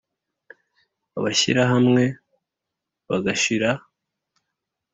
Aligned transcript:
abashyirahamwe 1.17 2.03
bagashira 3.09 3.69